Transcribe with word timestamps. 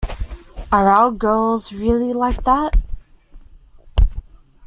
Are 0.71 0.89
our 0.89 1.11
girls 1.11 1.71
really 1.71 2.11
like 2.11 2.43
that? 2.45 2.73